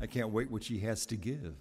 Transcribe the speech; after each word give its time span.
I 0.00 0.06
can't 0.06 0.30
wait 0.30 0.50
what 0.50 0.64
she 0.64 0.78
has 0.80 1.04
to 1.06 1.16
give. 1.16 1.56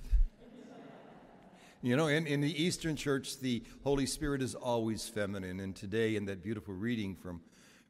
You 1.82 1.96
know, 1.96 2.08
in, 2.08 2.28
in 2.28 2.42
the 2.42 2.64
Eastern 2.64 2.96
Church, 2.96 3.40
the 3.40 3.64
Holy 3.84 4.06
Spirit 4.06 4.42
is 4.42 4.56
always 4.56 5.08
feminine. 5.08 5.60
And 5.60 5.76
today, 5.76 6.16
in 6.16 6.26
that 6.26 6.44
beautiful 6.44 6.74
reading 6.74 7.16
from, 7.16 7.42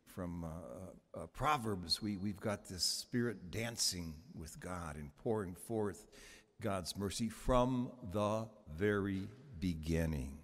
from 0.06 0.44
uh, 0.44 1.20
uh, 1.20 1.28
Proverbs, 1.28 2.02
we, 2.02 2.18
we've 2.18 2.40
got 2.40 2.68
this 2.68 2.84
Spirit 2.84 3.50
dancing 3.50 4.16
with 4.36 4.60
God 4.60 4.96
and 4.96 5.16
pouring 5.18 5.56
forth 5.56 6.08
God's 6.62 6.96
mercy 6.98 7.30
from 7.30 7.92
the 8.12 8.48
very 8.76 9.28
beginning. 9.60 10.38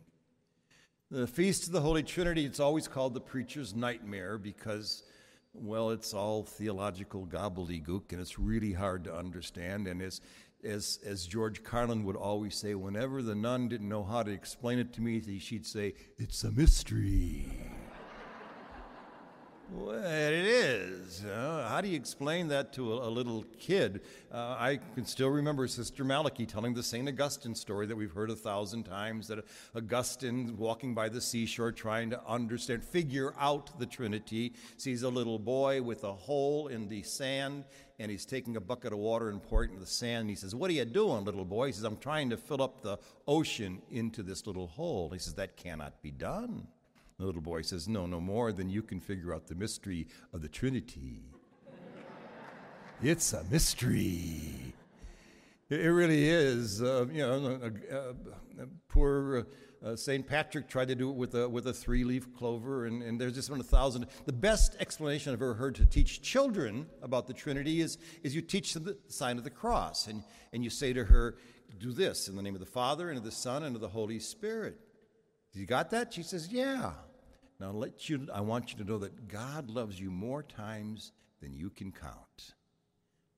The 1.11 1.27
Feast 1.27 1.67
of 1.67 1.73
the 1.73 1.81
Holy 1.81 2.01
Trinity, 2.01 2.45
it's 2.45 2.59
always 2.59 2.87
called 2.87 3.13
the 3.13 3.21
preacher's 3.21 3.75
nightmare 3.75 4.37
because, 4.39 5.03
well, 5.57 5.91
it's 5.91 6.13
all 6.13 6.43
theological 6.43 7.25
gobbledygook 7.25 8.11
and 8.11 8.21
it's 8.21 8.37
really 8.39 8.73
hard 8.73 9.03
to 9.05 9.15
understand. 9.15 9.87
And 9.87 10.01
as, 10.01 10.21
as, 10.63 10.99
as 11.05 11.25
George 11.25 11.63
Carlin 11.63 12.03
would 12.05 12.15
always 12.15 12.55
say, 12.55 12.75
whenever 12.75 13.21
the 13.21 13.35
nun 13.35 13.67
didn't 13.67 13.89
know 13.89 14.03
how 14.03 14.23
to 14.23 14.31
explain 14.31 14.79
it 14.79 14.93
to 14.93 15.01
me, 15.01 15.39
she'd 15.39 15.65
say, 15.65 15.93
It's 16.17 16.43
a 16.43 16.51
mystery. 16.51 17.74
Well, 19.71 19.95
it 19.95 20.33
is. 20.33 21.25
Uh, 21.25 21.67
how 21.67 21.81
do 21.81 21.87
you 21.87 21.95
explain 21.95 22.47
that 22.49 22.71
to 22.73 22.93
a, 22.93 23.07
a 23.07 23.09
little 23.09 23.43
kid? 23.59 24.01
Uh, 24.31 24.55
I 24.59 24.79
can 24.93 25.05
still 25.05 25.29
remember 25.29 25.67
Sister 25.67 26.03
Malachi 26.03 26.45
telling 26.45 26.75
the 26.75 26.83
St. 26.83 27.07
Augustine 27.07 27.55
story 27.55 27.87
that 27.87 27.95
we've 27.95 28.11
heard 28.11 28.29
a 28.29 28.35
thousand 28.35 28.83
times 28.83 29.27
that 29.27 29.43
Augustine, 29.75 30.55
walking 30.55 30.93
by 30.93 31.09
the 31.09 31.19
seashore, 31.19 31.71
trying 31.71 32.11
to 32.11 32.21
understand, 32.27 32.83
figure 32.83 33.33
out 33.39 33.79
the 33.79 33.87
Trinity, 33.87 34.53
sees 34.77 35.01
a 35.01 35.09
little 35.09 35.39
boy 35.39 35.81
with 35.81 36.03
a 36.03 36.13
hole 36.13 36.67
in 36.67 36.87
the 36.87 37.01
sand, 37.01 37.65
and 37.97 38.11
he's 38.11 38.25
taking 38.25 38.57
a 38.57 38.61
bucket 38.61 38.93
of 38.93 38.99
water 38.99 39.29
and 39.29 39.41
pouring 39.41 39.71
it 39.71 39.73
into 39.73 39.85
the 39.85 39.91
sand. 39.91 40.21
And 40.21 40.29
he 40.29 40.35
says, 40.35 40.53
What 40.53 40.69
are 40.69 40.73
you 40.73 40.85
doing, 40.85 41.25
little 41.25 41.43
boy? 41.43 41.67
He 41.67 41.71
says, 41.71 41.85
I'm 41.85 41.97
trying 41.97 42.29
to 42.29 42.37
fill 42.37 42.61
up 42.61 42.81
the 42.81 42.99
ocean 43.27 43.81
into 43.89 44.21
this 44.21 44.45
little 44.45 44.67
hole. 44.67 45.09
He 45.09 45.17
says, 45.17 45.33
That 45.33 45.57
cannot 45.57 46.03
be 46.03 46.11
done. 46.11 46.67
The 47.19 47.25
little 47.25 47.41
boy 47.41 47.61
says, 47.61 47.87
No, 47.87 48.05
no 48.05 48.19
more 48.19 48.51
than 48.51 48.69
you 48.69 48.81
can 48.81 48.99
figure 48.99 49.33
out 49.33 49.47
the 49.47 49.55
mystery 49.55 50.07
of 50.33 50.41
the 50.41 50.49
Trinity. 50.49 51.23
it's 53.01 53.33
a 53.33 53.43
mystery. 53.45 54.73
It 55.69 55.77
really 55.77 56.27
is. 56.27 56.81
Uh, 56.81 57.05
you 57.11 57.19
know, 57.19 57.59
uh, 57.91 57.95
uh, 57.95 58.65
poor 58.87 59.47
St. 59.93 60.25
Patrick 60.25 60.67
tried 60.67 60.87
to 60.87 60.95
do 60.95 61.11
it 61.11 61.15
with 61.15 61.35
a, 61.35 61.47
with 61.47 61.67
a 61.67 61.73
three 61.73 62.03
leaf 62.03 62.33
clover, 62.33 62.85
and, 62.85 63.03
and 63.03 63.21
there's 63.21 63.35
just 63.35 63.49
been 63.49 63.59
a 63.59 63.63
thousand. 63.63 64.07
The 64.25 64.33
best 64.33 64.75
explanation 64.79 65.31
I've 65.31 65.41
ever 65.41 65.53
heard 65.53 65.75
to 65.75 65.85
teach 65.85 66.23
children 66.23 66.87
about 67.03 67.27
the 67.27 67.33
Trinity 67.33 67.81
is, 67.81 67.99
is 68.23 68.33
you 68.35 68.41
teach 68.41 68.73
them 68.73 68.85
the 68.85 68.97
sign 69.09 69.37
of 69.37 69.43
the 69.43 69.51
cross, 69.51 70.07
and, 70.07 70.23
and 70.53 70.63
you 70.63 70.71
say 70.71 70.91
to 70.93 71.05
her, 71.05 71.37
Do 71.79 71.91
this 71.91 72.27
in 72.27 72.35
the 72.35 72.41
name 72.41 72.55
of 72.55 72.61
the 72.61 72.65
Father, 72.65 73.09
and 73.09 73.17
of 73.19 73.23
the 73.23 73.31
Son, 73.31 73.63
and 73.63 73.75
of 73.75 73.81
the 73.81 73.89
Holy 73.89 74.19
Spirit. 74.19 74.79
You 75.55 75.65
got 75.65 75.89
that? 75.91 76.13
She 76.13 76.23
says, 76.23 76.49
Yeah. 76.51 76.91
Now 77.59 77.71
let 77.71 78.09
you 78.09 78.27
I 78.33 78.41
want 78.41 78.71
you 78.71 78.83
to 78.83 78.89
know 78.89 78.97
that 78.99 79.27
God 79.29 79.69
loves 79.69 79.99
you 79.99 80.11
more 80.11 80.43
times 80.43 81.13
than 81.41 81.53
you 81.53 81.69
can 81.69 81.91
count. 81.91 82.55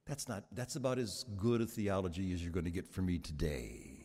That's 0.06 0.28
not 0.28 0.46
that's 0.52 0.76
about 0.76 0.98
as 0.98 1.26
good 1.36 1.62
a 1.62 1.66
theology 1.66 2.34
as 2.34 2.42
you're 2.42 2.52
going 2.52 2.66
to 2.66 2.72
get 2.72 2.88
from 2.88 3.06
me 3.06 3.20
today. 3.20 3.98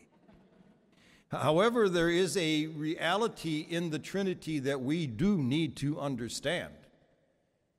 However, 1.31 1.89
there 1.89 2.11
is 2.11 2.37
a 2.37 2.67
reality 2.67 3.65
in 3.67 3.89
the 3.89 3.97
Trinity 3.97 4.59
that 4.59 4.81
we 4.81 5.07
do 5.07 5.37
need 5.37 5.75
to 5.77 5.99
understand. 5.99 6.73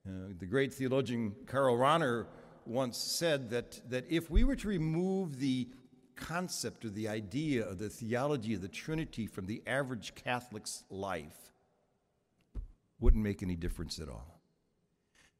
Uh, 0.07 0.33
the 0.39 0.47
great 0.47 0.75
theologian 0.75 1.37
Karl 1.47 1.77
Rahner 1.77 2.27
once 2.67 2.98
said 2.98 3.51
that, 3.51 3.81
that 3.91 4.05
if 4.11 4.29
we 4.29 4.43
were 4.45 4.57
to 4.57 4.69
remove 4.69 5.39
the 5.39 5.69
concept 6.17 6.84
or 6.84 6.91
the 6.91 7.09
idea 7.09 7.67
of 7.67 7.79
the 7.79 7.89
theology 7.89 8.55
of 8.55 8.62
the 8.62 8.69
Trinity 8.69 9.27
from 9.27 9.47
the 9.47 9.62
average 9.67 10.15
Catholic's 10.15 10.84
life 10.91 11.52
wouldn't 13.01 13.23
make 13.23 13.42
any 13.42 13.57
difference 13.57 13.98
at 13.98 14.08
all. 14.08 14.41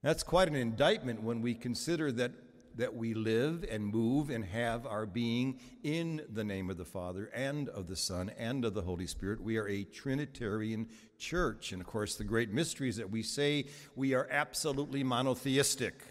That's 0.03 0.23
quite 0.23 0.49
an 0.49 0.55
indictment 0.55 1.23
when 1.23 1.41
we 1.41 1.55
consider 1.55 2.13
that, 2.13 2.33
that 2.77 2.95
we 2.95 3.15
live 3.15 3.65
and 3.71 3.87
move 3.87 4.29
and 4.29 4.45
have 4.45 4.85
our 4.85 5.07
being 5.07 5.61
in 5.83 6.21
the 6.29 6.45
name 6.45 6.69
of 6.69 6.77
the 6.77 6.85
Father 6.85 7.31
and 7.35 7.71
of 7.71 7.87
the 7.87 7.97
Son 7.97 8.31
and 8.37 8.67
of 8.67 8.75
the 8.75 8.83
Holy 8.83 9.07
Spirit. 9.07 9.41
We 9.41 9.57
are 9.57 9.67
a 9.67 9.85
Trinitarian 9.85 10.89
church. 11.17 11.73
And 11.73 11.81
of 11.81 11.87
course, 11.87 12.17
the 12.17 12.25
great 12.25 12.53
mystery 12.53 12.91
is 12.91 12.97
that 12.97 13.11
we 13.11 13.23
say 13.23 13.65
we 13.97 14.13
are 14.13 14.29
absolutely 14.31 15.03
monotheistic. 15.03 16.03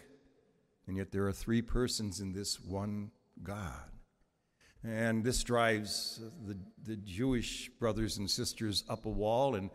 And 0.88 0.96
yet 0.96 1.12
there 1.12 1.26
are 1.28 1.32
three 1.32 1.62
persons 1.62 2.18
in 2.18 2.32
this 2.32 2.60
one 2.60 3.12
God. 3.44 3.93
And 4.86 5.24
this 5.24 5.42
drives 5.42 6.20
the, 6.46 6.58
the 6.84 6.96
Jewish 6.96 7.70
brothers 7.80 8.18
and 8.18 8.30
sisters 8.30 8.84
up 8.88 9.06
a 9.06 9.10
wall 9.10 9.54
and, 9.54 9.70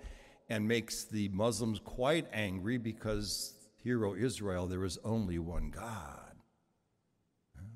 and 0.50 0.68
makes 0.68 1.06
the 1.06 1.30
Muslims 1.30 1.80
quite 1.80 2.28
angry 2.32 2.78
because, 2.78 3.56
here, 3.84 3.98
hero 3.98 4.16
Israel, 4.16 4.68
there 4.68 4.86
is 4.86 5.00
only 5.04 5.40
one 5.40 5.72
God. 5.72 6.36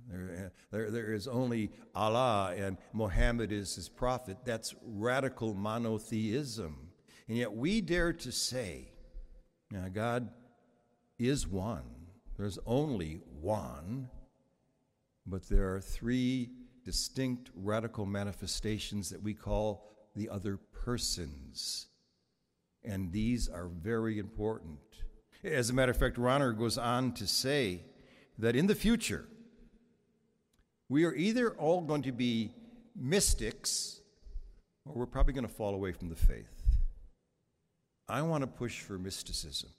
There, 0.08 0.52
there, 0.72 0.92
there 0.92 1.14
is 1.14 1.28
only 1.28 1.72
Allah 1.96 2.54
and 2.56 2.78
Muhammad 2.94 3.52
is 3.52 3.76
his 3.76 3.90
prophet. 3.90 4.38
That's 4.46 4.76
radical 4.84 5.56
monotheism. 5.56 6.90
And 7.28 7.38
yet 7.38 7.52
we 7.52 7.82
dare 7.82 8.14
to 8.14 8.32
say, 8.32 8.92
now 9.72 9.88
God 9.92 10.30
is 11.18 11.48
one. 11.48 11.84
There's 12.38 12.60
only 12.68 13.22
one, 13.42 14.10
but 15.26 15.50
there 15.50 15.74
are 15.74 15.82
three 15.82 16.52
distinct 16.84 17.50
radical 17.56 18.06
manifestations 18.06 19.10
that 19.10 19.22
we 19.22 19.34
call 19.34 19.90
the 20.16 20.30
other 20.30 20.60
persons. 20.84 21.88
And 22.84 23.12
these 23.12 23.48
are 23.48 23.68
very 23.68 24.20
important. 24.20 24.80
As 25.44 25.70
a 25.70 25.74
matter 25.74 25.92
of 25.92 25.98
fact, 25.98 26.18
Rahner 26.18 26.58
goes 26.58 26.78
on 26.78 27.14
to 27.14 27.28
say 27.28 27.82
that 28.38 28.56
in 28.56 28.68
the 28.68 28.76
future, 28.76 29.26
we 30.90 31.06
are 31.06 31.16
either 31.16 31.52
all 31.52 31.82
going 31.82 32.04
to 32.04 32.12
be 32.12 32.52
mystics 32.96 34.02
or 34.86 34.94
we're 34.94 35.06
probably 35.06 35.34
going 35.34 35.48
to 35.48 35.54
fall 35.54 35.74
away 35.74 35.92
from 35.92 36.10
the 36.10 36.16
faith. 36.16 36.64
I 38.08 38.22
want 38.22 38.42
to 38.42 38.48
push 38.48 38.82
for 38.82 38.98
mysticism. 38.98 39.70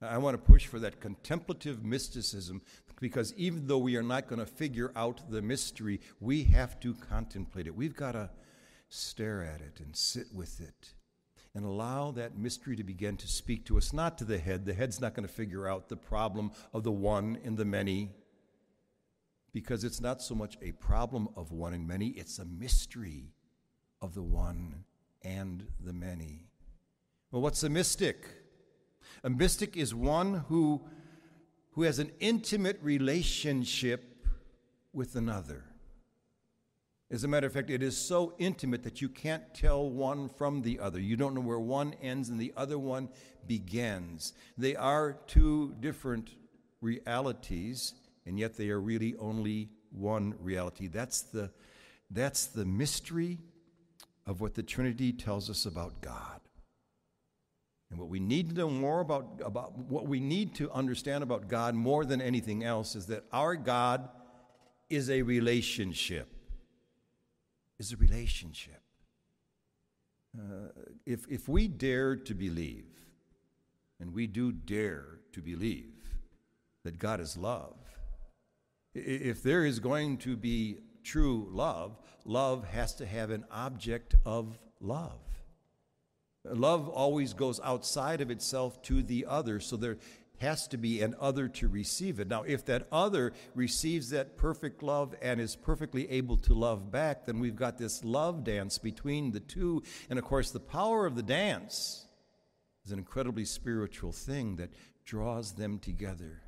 I 0.00 0.18
want 0.18 0.34
to 0.34 0.52
push 0.52 0.66
for 0.66 0.78
that 0.78 1.00
contemplative 1.00 1.84
mysticism 1.84 2.62
because 3.00 3.34
even 3.36 3.66
though 3.66 3.78
we 3.78 3.96
are 3.96 4.02
not 4.02 4.28
going 4.28 4.38
to 4.38 4.46
figure 4.46 4.92
out 4.94 5.30
the 5.30 5.42
mystery, 5.42 6.00
we 6.20 6.44
have 6.44 6.78
to 6.80 6.94
contemplate 6.94 7.66
it. 7.66 7.74
We've 7.74 7.96
got 7.96 8.12
to 8.12 8.30
stare 8.88 9.42
at 9.42 9.60
it 9.60 9.80
and 9.80 9.94
sit 9.94 10.26
with 10.32 10.60
it 10.60 10.94
and 11.54 11.64
allow 11.64 12.12
that 12.12 12.38
mystery 12.38 12.76
to 12.76 12.84
begin 12.84 13.16
to 13.16 13.26
speak 13.26 13.64
to 13.66 13.76
us, 13.76 13.92
not 13.92 14.18
to 14.18 14.24
the 14.24 14.38
head. 14.38 14.64
The 14.64 14.74
head's 14.74 15.00
not 15.00 15.14
going 15.14 15.26
to 15.26 15.32
figure 15.32 15.68
out 15.68 15.88
the 15.88 15.96
problem 15.96 16.52
of 16.72 16.84
the 16.84 16.92
one 16.92 17.38
and 17.44 17.56
the 17.56 17.64
many 17.64 18.10
because 19.52 19.82
it's 19.82 20.00
not 20.00 20.22
so 20.22 20.34
much 20.34 20.56
a 20.62 20.72
problem 20.72 21.28
of 21.36 21.50
one 21.50 21.74
and 21.74 21.88
many, 21.88 22.08
it's 22.08 22.38
a 22.38 22.44
mystery 22.44 23.32
of 24.00 24.14
the 24.14 24.22
one 24.22 24.84
and 25.22 25.66
the 25.80 25.92
many. 25.92 26.46
Well, 27.32 27.42
what's 27.42 27.62
a 27.62 27.68
mystic? 27.68 28.28
A 29.24 29.30
mystic 29.30 29.76
is 29.76 29.94
one 29.94 30.44
who, 30.48 30.82
who 31.72 31.82
has 31.82 31.98
an 31.98 32.10
intimate 32.20 32.78
relationship 32.82 34.26
with 34.92 35.16
another. 35.16 35.64
As 37.10 37.24
a 37.24 37.28
matter 37.28 37.46
of 37.46 37.54
fact, 37.54 37.70
it 37.70 37.82
is 37.82 37.96
so 37.96 38.34
intimate 38.38 38.82
that 38.82 39.00
you 39.00 39.08
can't 39.08 39.54
tell 39.54 39.88
one 39.88 40.28
from 40.28 40.60
the 40.60 40.78
other. 40.78 41.00
You 41.00 41.16
don't 41.16 41.34
know 41.34 41.40
where 41.40 41.58
one 41.58 41.94
ends 42.02 42.28
and 42.28 42.38
the 42.38 42.52
other 42.54 42.78
one 42.78 43.08
begins. 43.46 44.34
They 44.58 44.76
are 44.76 45.18
two 45.26 45.74
different 45.80 46.30
realities, 46.82 47.94
and 48.26 48.38
yet 48.38 48.56
they 48.56 48.68
are 48.68 48.80
really 48.80 49.14
only 49.18 49.70
one 49.90 50.34
reality. 50.38 50.86
That's 50.86 51.22
the, 51.22 51.50
that's 52.10 52.46
the 52.46 52.66
mystery 52.66 53.38
of 54.26 54.42
what 54.42 54.54
the 54.54 54.62
Trinity 54.62 55.12
tells 55.12 55.48
us 55.48 55.64
about 55.64 56.02
God. 56.02 56.40
And 57.90 57.98
what 57.98 58.08
we 58.08 58.20
need 58.20 58.50
to 58.50 58.54
know 58.54 58.70
more 58.70 59.00
about, 59.00 59.40
about 59.44 59.76
what 59.76 60.06
we 60.06 60.20
need 60.20 60.54
to 60.56 60.70
understand 60.72 61.22
about 61.22 61.48
God 61.48 61.74
more 61.74 62.04
than 62.04 62.20
anything 62.20 62.62
else 62.62 62.94
is 62.94 63.06
that 63.06 63.24
our 63.32 63.56
God 63.56 64.08
is 64.90 65.08
a 65.08 65.22
relationship. 65.22 66.28
Is 67.78 67.92
a 67.92 67.96
relationship. 67.96 68.82
Uh, 70.38 70.68
if, 71.06 71.26
if 71.28 71.48
we 71.48 71.68
dare 71.68 72.16
to 72.16 72.34
believe, 72.34 72.84
and 74.00 74.12
we 74.12 74.26
do 74.26 74.52
dare 74.52 75.20
to 75.32 75.40
believe, 75.40 75.94
that 76.84 76.98
God 76.98 77.20
is 77.20 77.36
love, 77.36 77.76
if 78.94 79.42
there 79.42 79.64
is 79.64 79.78
going 79.78 80.18
to 80.18 80.36
be 80.36 80.78
true 81.02 81.48
love, 81.50 81.96
love 82.24 82.66
has 82.68 82.94
to 82.96 83.06
have 83.06 83.30
an 83.30 83.44
object 83.50 84.14
of 84.26 84.58
love. 84.80 85.20
Love 86.44 86.88
always 86.88 87.34
goes 87.34 87.60
outside 87.62 88.20
of 88.20 88.30
itself 88.30 88.80
to 88.82 89.02
the 89.02 89.26
other. 89.26 89.60
So 89.60 89.76
there, 89.76 89.98
has 90.38 90.68
to 90.68 90.76
be 90.76 91.02
an 91.02 91.14
other 91.20 91.48
to 91.48 91.68
receive 91.68 92.20
it. 92.20 92.28
Now, 92.28 92.42
if 92.44 92.64
that 92.66 92.86
other 92.90 93.32
receives 93.54 94.10
that 94.10 94.36
perfect 94.36 94.82
love 94.82 95.14
and 95.20 95.40
is 95.40 95.56
perfectly 95.56 96.08
able 96.10 96.36
to 96.38 96.54
love 96.54 96.90
back, 96.90 97.26
then 97.26 97.40
we've 97.40 97.56
got 97.56 97.78
this 97.78 98.04
love 98.04 98.44
dance 98.44 98.78
between 98.78 99.32
the 99.32 99.40
two. 99.40 99.82
And 100.08 100.18
of 100.18 100.24
course, 100.24 100.50
the 100.50 100.60
power 100.60 101.06
of 101.06 101.16
the 101.16 101.22
dance 101.22 102.06
is 102.84 102.92
an 102.92 102.98
incredibly 102.98 103.44
spiritual 103.44 104.12
thing 104.12 104.56
that 104.56 104.70
draws 105.04 105.52
them 105.52 105.78
together. 105.78 106.42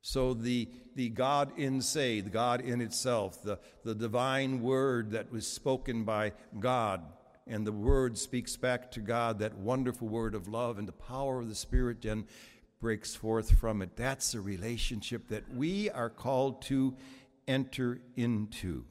So 0.00 0.32
the, 0.32 0.68
the 0.94 1.10
God 1.10 1.58
in 1.58 1.82
se, 1.82 2.22
the 2.22 2.30
God 2.30 2.62
in 2.62 2.80
itself, 2.80 3.42
the, 3.42 3.58
the 3.84 3.94
divine 3.94 4.62
word 4.62 5.10
that 5.10 5.30
was 5.30 5.46
spoken 5.46 6.04
by 6.04 6.32
God, 6.58 7.02
and 7.48 7.66
the 7.66 7.72
word 7.72 8.18
speaks 8.18 8.56
back 8.56 8.90
to 8.92 9.00
God, 9.00 9.38
that 9.38 9.56
wonderful 9.56 10.08
word 10.08 10.34
of 10.34 10.48
love, 10.48 10.78
and 10.78 10.86
the 10.86 10.92
power 10.92 11.40
of 11.40 11.48
the 11.48 11.54
Spirit 11.54 12.02
then 12.02 12.26
breaks 12.80 13.14
forth 13.14 13.58
from 13.58 13.82
it. 13.82 13.96
That's 13.96 14.34
a 14.34 14.40
relationship 14.40 15.28
that 15.28 15.52
we 15.54 15.90
are 15.90 16.10
called 16.10 16.62
to 16.62 16.96
enter 17.46 18.00
into. 18.16 18.84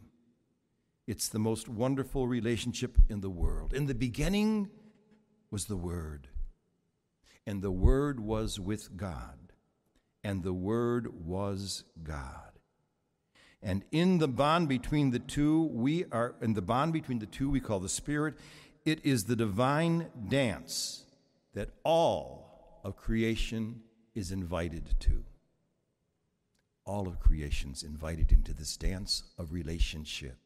It's 1.05 1.29
the 1.29 1.39
most 1.39 1.69
wonderful 1.69 2.27
relationship 2.27 2.97
in 3.07 3.21
the 3.21 3.29
world. 3.29 3.73
In 3.73 3.85
the 3.85 3.95
beginning 3.95 4.69
was 5.49 5.65
the 5.65 5.77
Word, 5.77 6.27
and 7.45 7.61
the 7.61 7.71
Word 7.71 8.19
was 8.19 8.59
with 8.59 8.97
God 8.97 9.47
and 10.27 10.43
the 10.43 10.53
Word 10.53 11.25
was 11.25 11.85
God. 12.03 12.56
And 13.67 13.83
in 13.91 14.19
the 14.19 14.29
bond 14.29 14.69
between 14.69 15.11
the 15.11 15.19
two, 15.19 15.63
we 15.73 16.05
are, 16.13 16.35
in 16.41 16.53
the 16.53 16.61
bond 16.61 16.93
between 16.93 17.19
the 17.19 17.25
two, 17.25 17.49
we 17.49 17.59
call 17.59 17.81
the 17.81 17.89
Spirit, 17.89 18.35
it 18.85 19.05
is 19.05 19.25
the 19.25 19.35
divine 19.35 20.07
dance 20.29 21.03
that 21.53 21.71
all 21.83 22.79
of 22.85 22.95
creation 22.95 23.81
is 24.15 24.31
invited 24.31 24.95
to. 25.01 25.25
All 26.85 27.09
of 27.09 27.19
creation's 27.19 27.83
invited 27.83 28.31
into 28.31 28.53
this 28.53 28.77
dance 28.77 29.23
of 29.37 29.51
relationship. 29.51 30.37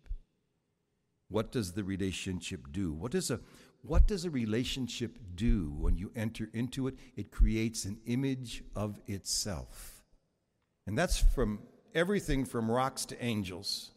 What 1.30 1.52
does 1.52 1.74
the 1.74 1.84
relationship 1.84 2.72
do? 2.72 2.92
What 2.92 3.12
does 3.12 3.30
a 3.30 3.40
what 3.84 4.08
does 4.08 4.26
a 4.26 4.32
relationship 4.32 5.20
do 5.36 5.72
when 5.78 5.96
you 5.96 6.12
enter 6.16 6.50
into 6.54 6.88
it? 6.88 6.96
It 7.16 7.32
creates 7.32 7.86
an 7.86 8.00
image 8.08 8.64
of 8.76 9.00
itself. 9.06 10.02
And 10.88 10.98
that's 10.98 11.20
from 11.20 11.60
everything 11.94 12.46
from 12.46 12.70
rocks 12.70 13.06
to 13.06 13.24
angels. 13.24 13.92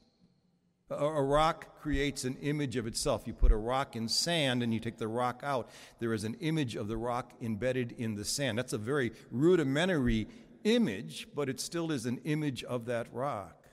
A, 0.90 0.94
a, 0.94 1.22
rock 1.22 1.80
creates 1.80 2.24
an 2.24 2.36
image 2.42 2.76
of 2.76 2.86
itself. 2.86 3.26
You 3.26 3.32
put 3.32 3.52
a 3.52 3.56
rock 3.56 3.96
in 3.96 4.08
sand 4.08 4.62
and 4.62 4.72
you 4.72 4.80
take 4.80 4.98
the 4.98 5.08
rock 5.08 5.40
out, 5.42 5.70
there 5.98 6.12
is 6.12 6.24
an 6.24 6.34
image 6.40 6.76
of 6.76 6.88
the 6.88 6.96
rock 6.96 7.32
embedded 7.40 7.92
in 7.92 8.14
the 8.14 8.24
sand. 8.24 8.58
That's 8.58 8.74
a 8.74 8.78
very 8.78 9.12
rudimentary 9.30 10.28
image, 10.64 11.28
but 11.34 11.48
it 11.48 11.60
still 11.60 11.90
is 11.90 12.06
an 12.06 12.20
image 12.24 12.64
of 12.64 12.86
that 12.86 13.06
rock. 13.12 13.64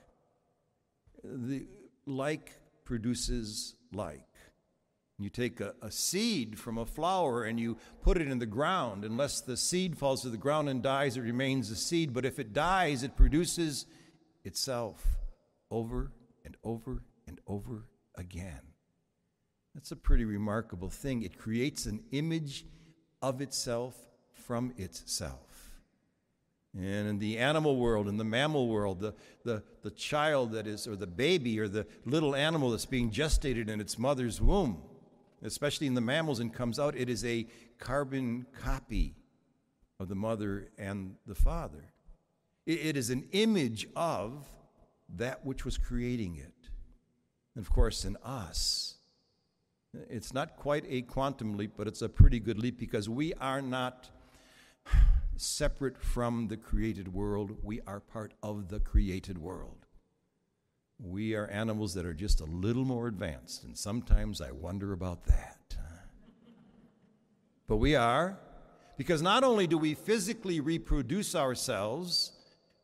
The 1.22 1.66
like 2.06 2.52
produces 2.84 3.74
like. 3.92 4.26
You 5.18 5.30
take 5.30 5.60
a, 5.60 5.74
a, 5.80 5.90
seed 5.90 6.58
from 6.58 6.78
a 6.78 6.86
flower 6.86 7.44
and 7.44 7.60
you 7.60 7.76
put 8.00 8.16
it 8.16 8.28
in 8.28 8.38
the 8.38 8.46
ground. 8.46 9.04
Unless 9.04 9.42
the 9.42 9.56
seed 9.56 9.96
falls 9.96 10.22
to 10.22 10.30
the 10.30 10.36
ground 10.36 10.68
and 10.68 10.82
dies, 10.82 11.16
it 11.16 11.20
remains 11.20 11.70
a 11.70 11.76
seed. 11.76 12.12
But 12.12 12.24
if 12.24 12.40
it 12.40 12.52
dies, 12.52 13.04
it 13.04 13.16
produces 13.16 13.86
itself 14.44 15.04
over 15.70 16.12
and 16.44 16.56
over 16.64 17.02
and 17.26 17.40
over 17.46 17.86
again. 18.16 18.60
That's 19.74 19.92
a 19.92 19.96
pretty 19.96 20.24
remarkable 20.24 20.90
thing. 20.90 21.22
It 21.22 21.38
creates 21.38 21.86
an 21.86 22.04
image 22.12 22.66
of 23.22 23.40
itself 23.40 23.96
from 24.32 24.72
itself. 24.76 25.48
And 26.74 27.08
in 27.08 27.18
the 27.18 27.38
animal 27.38 27.76
world, 27.76 28.08
in 28.08 28.16
the 28.16 28.24
mammal 28.24 28.68
world, 28.68 29.00
the, 29.00 29.14
the, 29.44 29.62
the 29.82 29.90
child 29.90 30.52
that 30.52 30.66
is, 30.66 30.86
or 30.86 30.96
the 30.96 31.06
baby, 31.06 31.60
or 31.60 31.68
the 31.68 31.86
little 32.06 32.34
animal 32.34 32.70
that's 32.70 32.86
being 32.86 33.10
gestated 33.10 33.68
in 33.68 33.80
its 33.80 33.98
mother's 33.98 34.40
womb, 34.40 34.82
especially 35.42 35.86
in 35.86 35.94
the 35.94 36.00
mammals, 36.00 36.40
and 36.40 36.52
comes 36.52 36.78
out, 36.78 36.96
it 36.96 37.10
is 37.10 37.24
a 37.24 37.46
carbon 37.78 38.46
copy 38.62 39.14
of 40.00 40.08
the 40.08 40.14
mother 40.14 40.70
and 40.78 41.16
the 41.26 41.34
father. 41.34 41.92
It, 42.66 42.96
is 42.96 43.10
an 43.10 43.24
image 43.32 43.88
of 43.96 44.46
that 45.16 45.44
which 45.44 45.64
was 45.64 45.78
creating 45.78 46.36
it. 46.36 46.68
And 47.54 47.64
of 47.64 47.70
course, 47.70 48.04
in 48.04 48.16
us, 48.24 48.94
it's 50.08 50.32
not 50.32 50.56
quite 50.56 50.84
a 50.88 51.02
quantum 51.02 51.56
leap, 51.56 51.72
but 51.76 51.86
it's 51.86 52.02
a 52.02 52.08
pretty 52.08 52.40
good 52.40 52.58
leap 52.58 52.78
because 52.78 53.08
we 53.08 53.34
are 53.34 53.60
not 53.60 54.10
separate 55.36 55.98
from 55.98 56.48
the 56.48 56.56
created 56.56 57.12
world, 57.12 57.56
we 57.62 57.80
are 57.86 58.00
part 58.00 58.32
of 58.42 58.68
the 58.68 58.80
created 58.80 59.38
world. 59.38 59.86
We 60.98 61.34
are 61.34 61.48
animals 61.48 61.94
that 61.94 62.06
are 62.06 62.14
just 62.14 62.40
a 62.40 62.44
little 62.44 62.84
more 62.84 63.08
advanced, 63.08 63.64
and 63.64 63.76
sometimes 63.76 64.40
I 64.40 64.52
wonder 64.52 64.92
about 64.92 65.24
that. 65.26 65.58
But 67.66 67.78
we 67.78 67.96
are, 67.96 68.38
because 68.96 69.22
not 69.22 69.44
only 69.44 69.66
do 69.66 69.78
we 69.78 69.94
physically 69.94 70.60
reproduce 70.60 71.34
ourselves, 71.34 72.32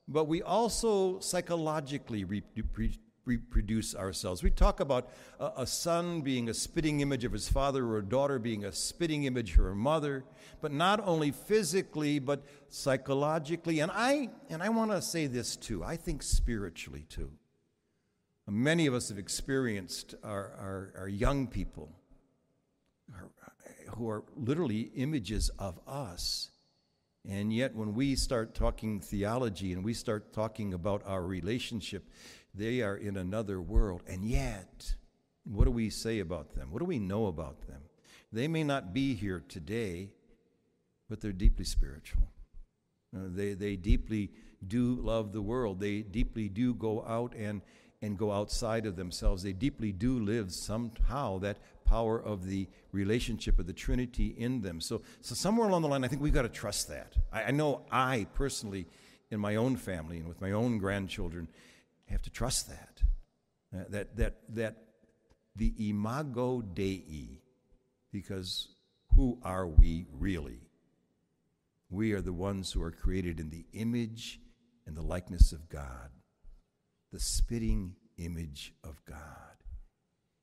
but 0.08 0.24
we 0.24 0.42
also 0.42 1.20
psychologically 1.20 2.24
reproduce 3.26 3.94
ourselves. 3.94 4.42
We 4.42 4.50
talk 4.50 4.80
about 4.80 5.10
a, 5.38 5.52
a, 5.58 5.66
son 5.66 6.22
being 6.22 6.48
a 6.48 6.54
spitting 6.54 7.00
image 7.00 7.24
of 7.24 7.32
his 7.32 7.48
father 7.48 7.84
or 7.84 7.98
a 7.98 8.04
daughter 8.04 8.38
being 8.38 8.64
a 8.64 8.72
spitting 8.72 9.24
image 9.24 9.50
of 9.50 9.58
her 9.58 9.74
mother, 9.74 10.24
but 10.62 10.72
not 10.72 11.06
only 11.06 11.30
physically, 11.30 12.18
but 12.18 12.42
psychologically. 12.70 13.80
And 13.80 13.92
I, 13.94 14.30
and 14.48 14.62
I 14.62 14.70
want 14.70 14.90
to 14.92 15.02
say 15.02 15.26
this 15.26 15.56
too 15.56 15.84
I 15.84 15.96
think 15.96 16.22
spiritually 16.22 17.04
too. 17.08 17.30
Many 18.50 18.86
of 18.86 18.94
us 18.94 19.10
have 19.10 19.18
experienced 19.18 20.14
our, 20.24 20.52
our, 20.58 20.92
our 21.00 21.08
young 21.08 21.48
people 21.48 21.92
who 23.96 24.08
are 24.08 24.24
literally 24.36 24.90
images 24.94 25.50
of 25.58 25.78
us. 25.86 26.50
And 27.28 27.52
yet, 27.52 27.74
when 27.74 27.94
we 27.94 28.16
start 28.16 28.54
talking 28.54 29.00
theology 29.00 29.74
and 29.74 29.84
we 29.84 29.92
start 29.92 30.32
talking 30.32 30.72
about 30.72 31.02
our 31.04 31.22
relationship, 31.22 32.08
they 32.54 32.80
are 32.80 32.96
in 32.96 33.18
another 33.18 33.60
world. 33.60 34.02
And 34.06 34.24
yet, 34.24 34.94
what 35.44 35.66
do 35.66 35.70
we 35.70 35.90
say 35.90 36.20
about 36.20 36.54
them? 36.54 36.70
What 36.70 36.78
do 36.78 36.86
we 36.86 36.98
know 36.98 37.26
about 37.26 37.66
them? 37.66 37.82
They 38.32 38.48
may 38.48 38.64
not 38.64 38.94
be 38.94 39.14
here 39.14 39.44
today, 39.46 40.08
but 41.08 41.20
they're 41.20 41.32
deeply 41.32 41.66
spiritual. 41.66 42.22
Uh, 43.14 43.24
they, 43.28 43.52
they 43.52 43.76
deeply 43.76 44.30
do 44.66 44.94
love 44.94 45.32
the 45.32 45.42
world. 45.42 45.80
They 45.80 46.00
deeply 46.00 46.48
do 46.48 46.74
go 46.74 47.04
out 47.06 47.34
and, 47.34 47.60
and 48.00 48.16
go 48.16 48.32
outside 48.32 48.86
of 48.86 48.96
themselves. 48.96 49.42
They 49.42 49.52
deeply 49.52 49.92
do 49.92 50.18
live 50.18 50.52
somehow 50.52 51.38
that 51.38 51.58
power 51.84 52.20
of 52.20 52.46
the 52.46 52.68
relationship 52.92 53.58
of 53.58 53.66
the 53.66 53.72
Trinity 53.72 54.34
in 54.36 54.60
them. 54.60 54.80
So, 54.80 55.02
so 55.20 55.34
somewhere 55.34 55.68
along 55.68 55.82
the 55.82 55.88
line, 55.88 56.04
I 56.04 56.08
think 56.08 56.22
we've 56.22 56.34
got 56.34 56.42
to 56.42 56.48
trust 56.48 56.88
that. 56.88 57.14
I, 57.32 57.44
I 57.44 57.50
know 57.50 57.82
I 57.90 58.26
personally, 58.34 58.86
in 59.30 59.40
my 59.40 59.56
own 59.56 59.76
family 59.76 60.18
and 60.18 60.28
with 60.28 60.40
my 60.40 60.52
own 60.52 60.78
grandchildren, 60.78 61.48
have 62.06 62.22
to 62.22 62.30
trust 62.30 62.68
that. 62.68 63.02
Uh, 63.74 63.84
that, 63.90 64.16
that, 64.16 64.34
that 64.50 64.76
the 65.56 65.74
imago 65.90 66.62
Dei, 66.62 67.40
because 68.12 68.68
who 69.14 69.38
are 69.42 69.66
we 69.66 70.06
really? 70.12 70.60
We 71.90 72.12
are 72.12 72.20
the 72.20 72.32
ones 72.32 72.72
who 72.72 72.82
are 72.82 72.90
created 72.90 73.40
in 73.40 73.50
the 73.50 73.64
image 73.72 74.40
and 74.86 74.96
the 74.96 75.02
likeness 75.02 75.52
of 75.52 75.68
God, 75.68 76.10
the 77.12 77.20
spitting 77.20 77.94
image 78.18 78.74
of 78.84 79.02
God. 79.04 79.16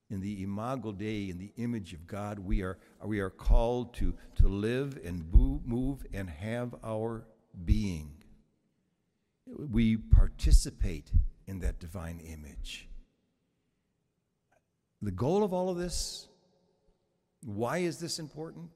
In 0.10 0.22
the 0.22 0.43
imago 0.43 0.91
Dei, 0.91 1.29
in 1.29 1.38
the 1.39 1.51
image 1.57 1.93
of 1.93 2.05
God, 2.05 2.39
we 2.39 2.62
are, 2.62 2.77
we 3.03 3.19
are 3.19 3.29
called 3.29 3.93
to, 3.95 4.13
to 4.36 4.48
live 4.48 5.00
and 5.03 5.31
move 5.65 6.05
and 6.13 6.29
have 6.29 6.75
our 6.84 7.25
being. 7.65 8.12
We 9.45 9.98
participate 9.98 11.12
in 11.48 11.60
that 11.60 11.79
divine 11.79 12.19
image. 12.19 12.88
The 15.01 15.12
goal 15.12 15.43
of 15.43 15.53
all 15.53 15.69
of 15.69 15.77
this, 15.77 16.27
why 17.43 17.79
is 17.79 18.00
this 18.00 18.19
important? 18.19 18.72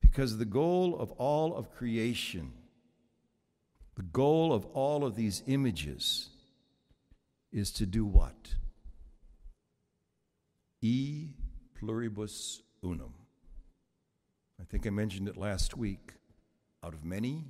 Because 0.00 0.38
the 0.38 0.44
goal 0.44 0.98
of 0.98 1.10
all 1.12 1.54
of 1.54 1.74
creation, 1.74 2.52
the 3.96 4.02
goal 4.02 4.52
of 4.52 4.64
all 4.66 5.04
of 5.04 5.16
these 5.16 5.42
images 5.46 6.30
is 7.52 7.70
to 7.72 7.86
do 7.86 8.04
what? 8.04 8.54
E 10.80 11.28
pluribus 11.74 12.62
unum. 12.82 13.14
I 14.60 14.64
think 14.64 14.86
I 14.86 14.90
mentioned 14.90 15.28
it 15.28 15.36
last 15.36 15.76
week. 15.76 16.12
Out 16.84 16.94
of 16.94 17.04
many, 17.04 17.44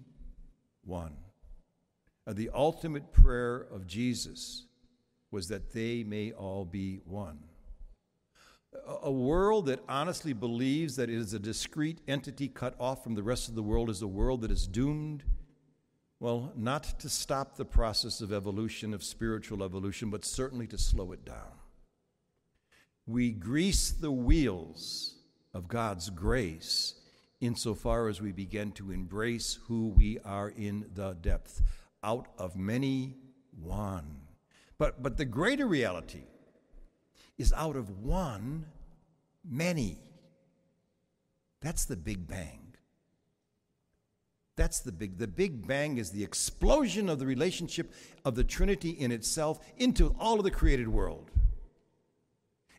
one. 0.84 1.16
Uh, 2.26 2.32
the 2.32 2.50
ultimate 2.54 3.12
prayer 3.12 3.66
of 3.70 3.86
Jesus 3.86 4.64
was 5.30 5.48
that 5.48 5.72
they 5.72 6.02
may 6.02 6.32
all 6.32 6.64
be 6.64 7.00
one. 7.04 7.38
A 9.02 9.10
world 9.10 9.66
that 9.66 9.80
honestly 9.88 10.32
believes 10.32 10.96
that 10.96 11.10
it 11.10 11.16
is 11.16 11.34
a 11.34 11.38
discrete 11.38 12.00
entity 12.06 12.48
cut 12.48 12.74
off 12.78 13.02
from 13.02 13.14
the 13.14 13.22
rest 13.22 13.48
of 13.48 13.54
the 13.54 13.62
world 13.62 13.90
is 13.90 14.02
a 14.02 14.06
world 14.06 14.42
that 14.42 14.50
is 14.50 14.66
doomed, 14.66 15.24
well, 16.20 16.52
not 16.56 16.98
to 17.00 17.08
stop 17.08 17.56
the 17.56 17.64
process 17.64 18.20
of 18.20 18.32
evolution, 18.32 18.92
of 18.92 19.04
spiritual 19.04 19.62
evolution, 19.62 20.10
but 20.10 20.24
certainly 20.24 20.66
to 20.66 20.78
slow 20.78 21.12
it 21.12 21.24
down. 21.24 21.52
We 23.06 23.30
grease 23.30 23.90
the 23.90 24.10
wheels 24.10 25.14
of 25.54 25.68
God's 25.68 26.10
grace 26.10 26.94
insofar 27.40 28.08
as 28.08 28.20
we 28.20 28.32
begin 28.32 28.72
to 28.72 28.90
embrace 28.90 29.58
who 29.68 29.88
we 29.88 30.18
are 30.24 30.48
in 30.48 30.86
the 30.94 31.14
depth. 31.14 31.62
Out 32.02 32.26
of 32.36 32.56
many, 32.56 33.14
one. 33.60 34.20
But, 34.76 35.02
but 35.02 35.16
the 35.16 35.24
greater 35.24 35.66
reality 35.66 36.24
is 37.36 37.52
out 37.52 37.76
of 37.76 38.02
one, 38.04 38.66
many. 39.48 39.98
That's 41.60 41.84
the 41.84 41.96
Big 41.96 42.26
Bang. 42.26 42.67
That's 44.58 44.80
the 44.80 44.90
big 44.90 45.18
the 45.18 45.28
big 45.28 45.68
bang 45.68 45.98
is 45.98 46.10
the 46.10 46.24
explosion 46.24 47.08
of 47.08 47.20
the 47.20 47.26
relationship 47.26 47.92
of 48.24 48.34
the 48.34 48.42
Trinity 48.42 48.90
in 48.90 49.12
itself 49.12 49.60
into 49.76 50.16
all 50.18 50.38
of 50.38 50.44
the 50.44 50.50
created 50.50 50.88
world. 50.88 51.30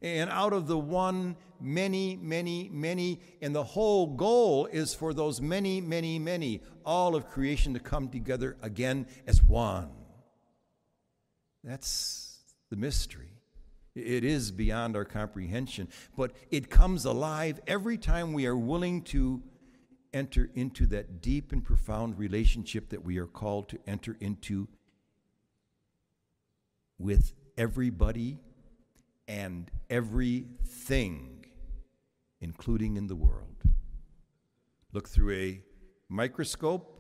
And 0.02 0.30
out 0.30 0.52
of 0.52 0.68
the 0.68 0.78
one, 0.78 1.38
many, 1.62 2.18
many, 2.18 2.70
many, 2.72 3.22
and 3.42 3.56
the 3.56 3.64
whole 3.64 4.08
goal 4.08 4.66
is 4.66 4.94
for 4.94 5.14
those 5.14 5.40
many, 5.40 5.80
many, 5.80 6.20
many, 6.20 6.62
all 6.86 7.16
of 7.16 7.30
creation 7.30 7.74
to 7.74 7.80
come 7.80 8.10
together 8.10 8.58
again 8.62 9.08
as 9.26 9.42
one. 9.42 9.90
That's 11.64 12.40
the 12.70 12.76
mystery. 12.76 13.32
It 13.96 14.26
is 14.26 14.52
beyond 14.52 14.98
our 14.98 15.06
comprehension, 15.06 15.88
but 16.18 16.34
it 16.52 16.70
comes 16.70 17.06
alive 17.06 17.62
every 17.68 17.98
time 17.98 18.34
we 18.34 18.46
are 18.48 18.58
willing 18.58 19.02
to 19.04 19.42
enter 20.14 20.50
into 20.56 20.86
that 20.88 21.22
deep 21.22 21.52
and 21.52 21.64
profound 21.64 22.18
relationship 22.18 22.90
that 22.90 23.04
we 23.04 23.18
are 23.18 23.28
called 23.28 23.70
to 23.70 23.80
enter 23.86 24.18
into 24.20 24.68
with 26.98 27.34
everybody 27.58 28.40
and 29.28 29.70
everything, 29.90 31.46
including 32.42 32.98
in 32.98 33.08
the 33.08 33.16
world. 33.16 33.64
Look 34.92 35.08
through 35.08 35.34
a 35.36 35.62
microscope, 36.10 37.00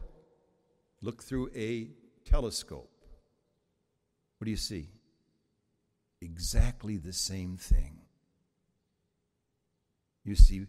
look 1.01 1.23
through 1.23 1.49
a 1.55 1.89
telescope. 2.23 2.91
What 4.37 4.45
do 4.45 4.51
you 4.51 4.57
see? 4.57 4.89
Exactly 6.21 6.97
the 6.97 7.13
same 7.13 7.57
thing. 7.57 7.99
You 10.23 10.35
see 10.35 10.67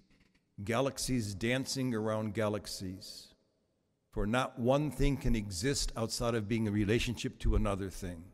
galaxies 0.64 1.34
dancing 1.34 1.94
around 1.94 2.34
galaxies. 2.34 3.28
For 4.12 4.26
not 4.26 4.58
one 4.58 4.90
thing 4.90 5.16
can 5.16 5.36
exist 5.36 5.92
outside 5.96 6.34
of 6.34 6.48
being 6.48 6.66
a 6.66 6.72
relationship 6.72 7.38
to 7.40 7.54
another 7.54 7.90
thing. 7.90 8.24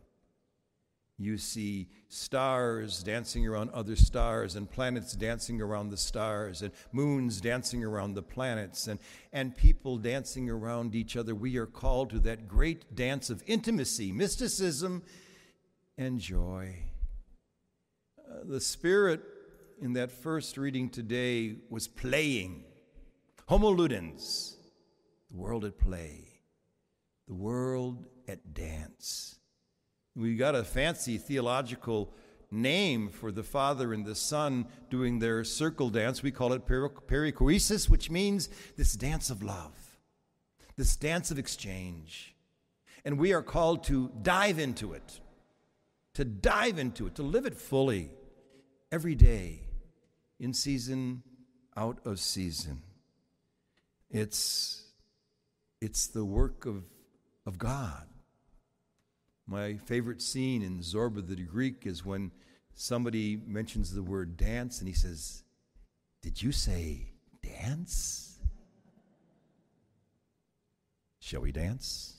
You 1.18 1.38
see 1.38 1.88
stars 2.08 3.02
dancing 3.02 3.46
around 3.46 3.70
other 3.70 3.96
stars, 3.96 4.54
and 4.54 4.70
planets 4.70 5.14
dancing 5.14 5.62
around 5.62 5.88
the 5.88 5.96
stars, 5.96 6.60
and 6.60 6.72
moons 6.92 7.40
dancing 7.40 7.82
around 7.82 8.14
the 8.14 8.22
planets, 8.22 8.86
and, 8.86 9.00
and 9.32 9.56
people 9.56 9.96
dancing 9.96 10.50
around 10.50 10.94
each 10.94 11.16
other. 11.16 11.34
We 11.34 11.56
are 11.56 11.66
called 11.66 12.10
to 12.10 12.18
that 12.20 12.48
great 12.48 12.94
dance 12.94 13.30
of 13.30 13.42
intimacy, 13.46 14.12
mysticism, 14.12 15.02
and 15.96 16.18
joy. 16.18 16.76
Uh, 18.18 18.40
the 18.44 18.60
Spirit 18.60 19.22
in 19.80 19.92
that 19.94 20.10
first 20.10 20.56
reading 20.56 20.88
today 20.88 21.56
was 21.68 21.86
playing. 21.86 22.64
Homo 23.46 23.74
ludens, 23.74 24.54
the 25.30 25.36
world 25.36 25.64
at 25.64 25.78
play, 25.78 26.40
the 27.28 27.34
world 27.34 28.06
at 28.26 28.54
dance. 28.54 29.38
We 30.14 30.36
got 30.36 30.54
a 30.54 30.64
fancy 30.64 31.18
theological 31.18 32.12
name 32.50 33.10
for 33.10 33.30
the 33.30 33.42
Father 33.42 33.92
and 33.92 34.04
the 34.04 34.14
Son 34.14 34.66
doing 34.88 35.18
their 35.18 35.44
circle 35.44 35.90
dance. 35.90 36.22
We 36.22 36.30
call 36.30 36.52
it 36.54 36.66
perichoresis, 36.66 37.88
which 37.88 38.10
means 38.10 38.48
this 38.76 38.94
dance 38.94 39.30
of 39.30 39.42
love, 39.42 39.98
this 40.76 40.96
dance 40.96 41.30
of 41.30 41.38
exchange. 41.38 42.34
And 43.04 43.18
we 43.18 43.32
are 43.32 43.42
called 43.42 43.84
to 43.84 44.10
dive 44.22 44.58
into 44.58 44.94
it, 44.94 45.20
to 46.14 46.24
dive 46.24 46.78
into 46.78 47.06
it, 47.06 47.14
to 47.16 47.22
live 47.22 47.46
it 47.46 47.56
fully 47.56 48.10
every 48.90 49.14
day 49.14 49.65
in 50.38 50.52
season, 50.52 51.22
out 51.76 51.98
of 52.04 52.18
season. 52.18 52.82
It's, 54.10 54.84
it's 55.80 56.06
the 56.06 56.24
work 56.24 56.66
of, 56.66 56.84
of 57.44 57.58
God. 57.58 58.06
My 59.46 59.76
favorite 59.76 60.20
scene 60.20 60.62
in 60.62 60.80
Zorba 60.80 61.26
the 61.26 61.36
Greek 61.36 61.86
is 61.86 62.04
when 62.04 62.32
somebody 62.74 63.40
mentions 63.46 63.92
the 63.92 64.02
word 64.02 64.36
dance 64.36 64.80
and 64.80 64.88
he 64.88 64.94
says, 64.94 65.44
Did 66.22 66.42
you 66.42 66.52
say 66.52 67.12
dance? 67.42 68.38
Shall 71.20 71.40
we 71.40 71.52
dance? 71.52 72.16